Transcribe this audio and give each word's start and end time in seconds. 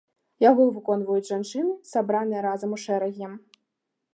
Яго 0.43 0.63
выконваюць 0.77 1.27
жанчыны, 1.31 1.75
сабраныя 1.91 2.41
разам 2.49 2.69
у 2.79 2.81
шэрагі. 2.85 3.31